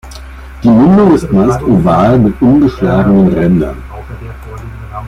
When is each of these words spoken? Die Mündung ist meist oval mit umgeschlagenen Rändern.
Die 0.63 0.67
Mündung 0.67 1.13
ist 1.13 1.31
meist 1.31 1.61
oval 1.61 2.17
mit 2.17 2.41
umgeschlagenen 2.41 3.27
Rändern. 3.33 3.83